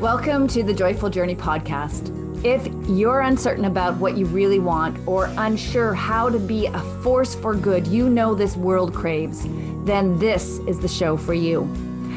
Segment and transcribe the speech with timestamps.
[0.00, 2.12] Welcome to the Joyful Journey podcast.
[2.44, 7.34] If you're uncertain about what you really want or unsure how to be a force
[7.34, 9.46] for good you know this world craves,
[9.86, 11.62] then this is the show for you.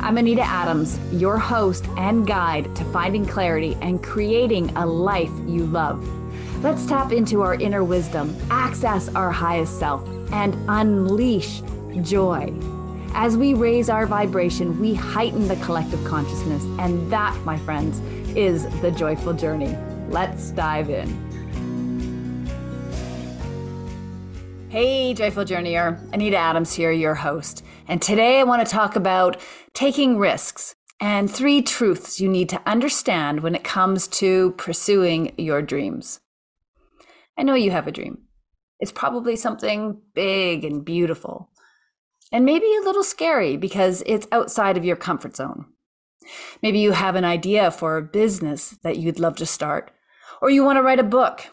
[0.00, 5.64] I'm Anita Adams, your host and guide to finding clarity and creating a life you
[5.64, 6.04] love.
[6.64, 11.62] Let's tap into our inner wisdom, access our highest self, and unleash
[12.02, 12.52] joy.
[13.12, 16.62] As we raise our vibration, we heighten the collective consciousness.
[16.78, 17.98] And that, my friends,
[18.36, 19.76] is the joyful journey.
[20.08, 21.08] Let's dive in.
[24.68, 25.98] Hey, Joyful Journeyer.
[26.12, 27.64] Anita Adams here, your host.
[27.88, 29.36] And today I want to talk about
[29.74, 35.62] taking risks and three truths you need to understand when it comes to pursuing your
[35.62, 36.20] dreams.
[37.36, 38.18] I know you have a dream.
[38.78, 41.50] It's probably something big and beautiful
[42.32, 45.66] and maybe a little scary because it's outside of your comfort zone.
[46.62, 49.90] Maybe you have an idea for a business that you'd love to start,
[50.40, 51.46] or you want to write a book.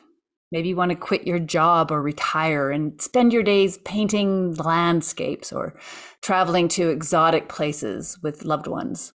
[0.51, 5.51] Maybe you want to quit your job or retire and spend your days painting landscapes
[5.51, 5.77] or
[6.21, 9.13] traveling to exotic places with loved ones.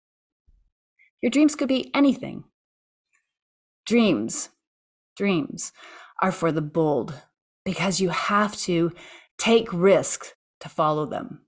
[1.22, 2.44] Your dreams could be anything.
[3.86, 4.48] Dreams,
[5.16, 5.72] dreams
[6.20, 7.14] are for the bold
[7.64, 8.92] because you have to
[9.38, 11.42] take risks to follow them.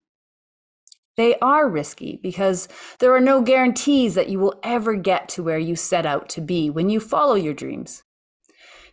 [1.16, 2.68] They are risky because
[2.98, 6.40] there are no guarantees that you will ever get to where you set out to
[6.40, 8.02] be when you follow your dreams.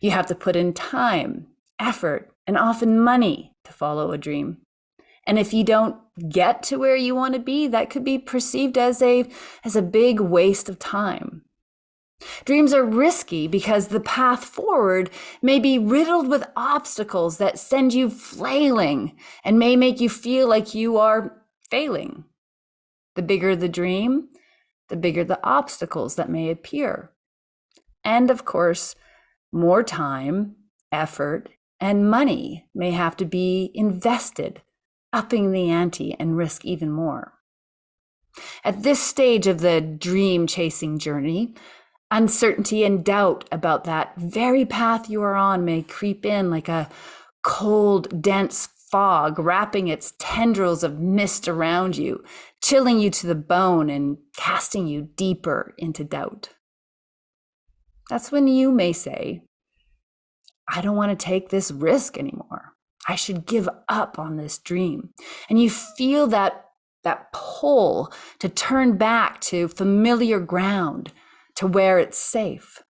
[0.02, 1.48] You have to put in time,
[1.80, 4.58] effort, and often money to follow a dream.
[5.26, 5.96] And if you don't
[6.30, 9.26] get to where you want to be, that could be perceived as a,
[9.64, 11.44] as a big waste of time.
[12.44, 15.10] Dreams are risky because the path forward
[15.42, 20.74] may be riddled with obstacles that send you flailing and may make you feel like
[20.74, 21.39] you are
[21.70, 22.26] failing.
[23.16, 24.30] The bigger the dream,
[24.90, 27.12] the bigger the obstacles that may appear.
[28.04, 28.96] And of course,
[29.52, 30.56] more time,
[30.92, 31.50] effort,
[31.80, 34.62] and money may have to be invested,
[35.14, 37.34] upping the ante and risk even more.
[38.64, 41.56] At this stage of the dream chasing journey,
[42.12, 46.90] uncertainty and doubt about that very path you are on may creep in like a
[47.44, 52.24] cold, dense fog wrapping its tendrils of mist around you,
[52.62, 56.50] chilling you to the bone and casting you deeper into doubt.
[58.10, 59.44] That's when you may say,
[60.68, 62.74] I don't want to take this risk anymore.
[63.08, 65.10] I should give up on this dream.
[65.50, 66.66] And you feel that
[67.04, 71.14] that pull to turn back to familiar ground,
[71.56, 72.84] to where it's safe.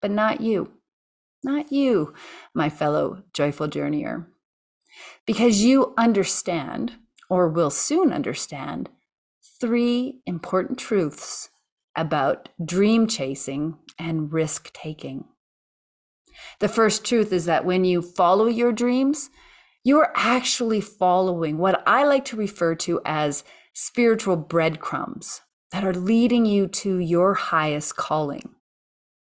[0.00, 0.72] But not you.
[1.42, 2.14] Not you,
[2.54, 4.26] my fellow joyful journeyer
[5.26, 6.92] because you understand,
[7.28, 8.90] or will soon understand,
[9.60, 11.50] three important truths
[11.96, 15.24] about dream chasing and risk taking.
[16.60, 19.30] The first truth is that when you follow your dreams,
[19.84, 25.40] you are actually following what I like to refer to as spiritual breadcrumbs
[25.72, 28.54] that are leading you to your highest calling.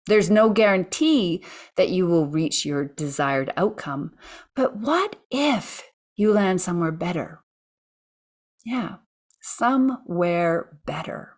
[0.10, 1.44] There's no guarantee
[1.76, 4.14] that you will reach your desired outcome.
[4.56, 5.84] But what if
[6.16, 7.42] you land somewhere better?
[8.66, 8.98] Yeah,
[9.42, 11.38] somewhere better.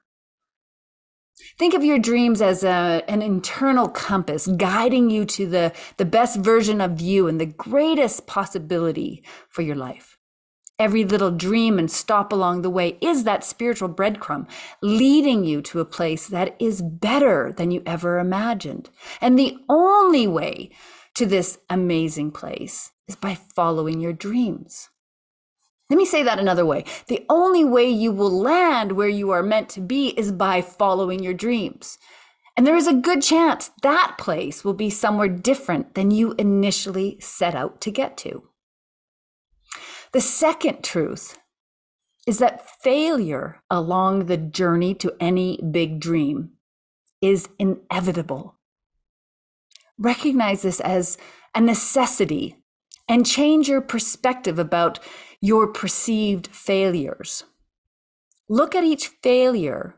[1.57, 6.39] Think of your dreams as a, an internal compass guiding you to the, the best
[6.39, 10.17] version of you and the greatest possibility for your life.
[10.81, 14.47] Every little dream and stop along the way is that spiritual breadcrumb
[14.81, 18.89] leading you to a place that is better than you ever imagined.
[19.21, 20.71] And the only way
[21.13, 24.89] to this amazing place is by following your dreams.
[25.91, 26.85] Let me say that another way.
[27.05, 31.21] The only way you will land where you are meant to be is by following
[31.21, 31.99] your dreams.
[32.57, 37.19] And there is a good chance that place will be somewhere different than you initially
[37.19, 38.47] set out to get to.
[40.13, 41.39] The second truth
[42.27, 46.51] is that failure along the journey to any big dream
[47.21, 48.57] is inevitable.
[49.97, 51.17] Recognize this as
[51.55, 52.57] a necessity
[53.07, 54.99] and change your perspective about
[55.39, 57.43] your perceived failures.
[58.49, 59.95] Look at each failure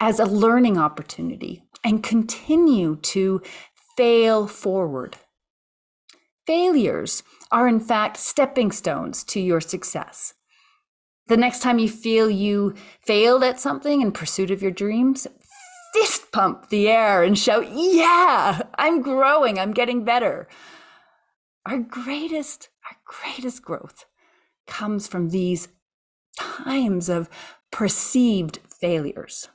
[0.00, 3.42] as a learning opportunity and continue to
[3.96, 5.16] fail forward.
[6.46, 10.34] Failures are, in fact, stepping stones to your success.
[11.26, 15.26] The next time you feel you failed at something in pursuit of your dreams,
[15.94, 20.48] fist pump the air and shout, Yeah, I'm growing, I'm getting better.
[21.64, 24.04] Our greatest, our greatest growth
[24.66, 25.68] comes from these
[26.38, 27.30] times of
[27.70, 29.48] perceived failures.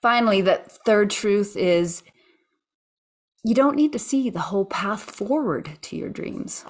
[0.00, 2.04] Finally, the third truth is
[3.48, 6.66] you don't need to see the whole path forward to your dreams.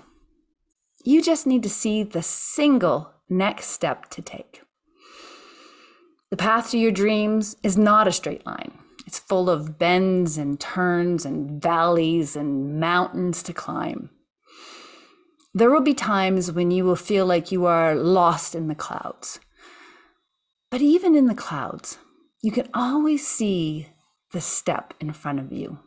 [1.02, 4.62] You just need to see the single next step to take.
[6.30, 8.78] The path to your dreams is not a straight line.
[9.08, 14.10] It's full of bends and turns and valleys and mountains to climb.
[15.52, 19.40] There will be times when you will feel like you are lost in the clouds.
[20.70, 21.98] But even in the clouds,
[22.40, 23.88] you can always see
[24.30, 25.80] the step in front of you.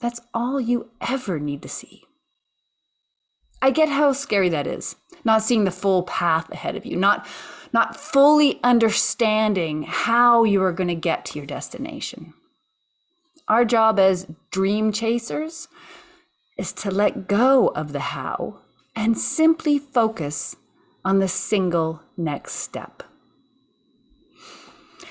[0.00, 2.04] That's all you ever need to see.
[3.62, 7.26] I get how scary that is, not seeing the full path ahead of you, not
[7.72, 12.32] not fully understanding how you are going to get to your destination.
[13.48, 15.68] Our job as dream chasers
[16.56, 18.60] is to let go of the how
[18.94, 20.56] and simply focus
[21.04, 23.02] on the single next step.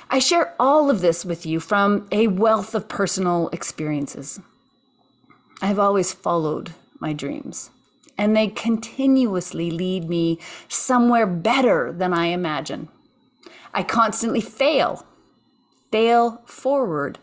[0.10, 4.40] I share all of this with you from a wealth of personal experiences.
[5.66, 7.72] I've always followed my dreams
[8.20, 12.88] and they continuously lead me somewhere better than I imagine.
[13.74, 15.08] I constantly fail,
[15.92, 17.18] fail forward,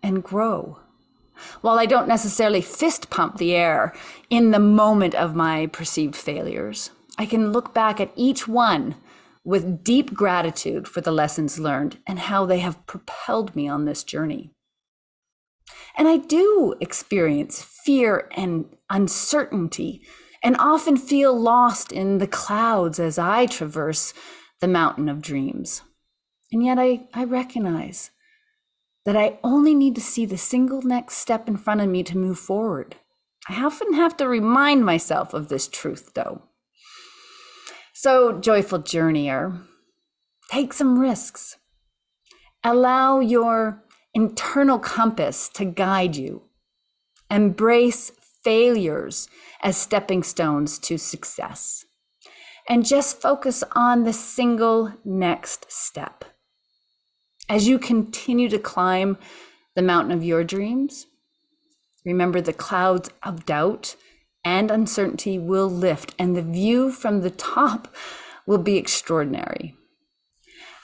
[0.00, 0.78] and grow.
[1.60, 3.92] While I don't necessarily fist pump the air
[4.30, 8.94] in the moment of my perceived failures, I can look back at each one
[9.42, 14.04] with deep gratitude for the lessons learned and how they have propelled me on this
[14.04, 14.52] journey.
[15.98, 20.00] And I do experience fear and uncertainty
[20.44, 24.14] and often feel lost in the clouds as I traverse
[24.60, 25.82] the mountain of dreams.
[26.52, 28.12] And yet I, I recognize
[29.04, 32.16] that I only need to see the single next step in front of me to
[32.16, 32.96] move forward.
[33.48, 36.42] I often have to remind myself of this truth, though.
[37.94, 39.64] So, joyful journeyer,
[40.50, 41.56] take some risks.
[42.62, 43.82] Allow your
[44.14, 46.42] internal compass to guide you.
[47.30, 48.10] Embrace
[48.42, 49.28] failures
[49.62, 51.84] as stepping stones to success.
[52.68, 56.24] And just focus on the single next step.
[57.48, 59.16] As you continue to climb
[59.74, 61.06] the mountain of your dreams,
[62.04, 63.96] remember the clouds of doubt
[64.44, 67.94] and uncertainty will lift, and the view from the top
[68.46, 69.77] will be extraordinary.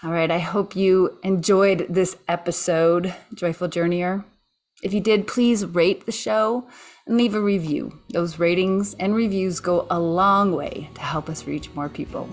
[0.05, 4.23] All right, I hope you enjoyed this episode, Joyful Journeyer.
[4.83, 6.69] If you did, please rate the show
[7.07, 7.99] and leave a review.
[8.11, 12.29] Those ratings and reviews go a long way to help us reach more people.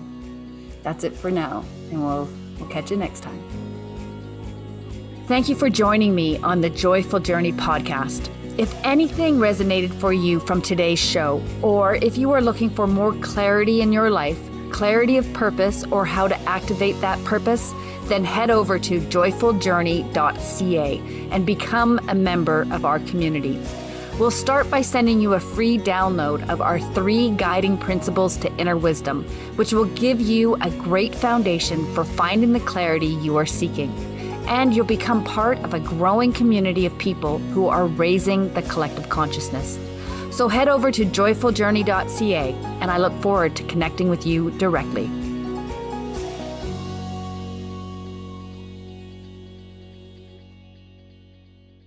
[0.82, 2.28] That's it for now, and we'll,
[2.58, 3.42] we'll catch you next time.
[5.26, 8.28] Thank you for joining me on the Joyful Journey podcast.
[8.58, 13.14] If anything resonated for you from today's show, or if you are looking for more
[13.20, 14.38] clarity in your life,
[14.72, 17.72] clarity of purpose, or how to activate that purpose,
[18.04, 23.60] then head over to joyfuljourney.ca and become a member of our community.
[24.18, 28.76] We'll start by sending you a free download of our three guiding principles to inner
[28.76, 29.24] wisdom,
[29.56, 33.90] which will give you a great foundation for finding the clarity you are seeking.
[34.46, 39.08] And you'll become part of a growing community of people who are raising the collective
[39.08, 39.78] consciousness.
[40.32, 45.10] So head over to joyfuljourney.ca, and I look forward to connecting with you directly.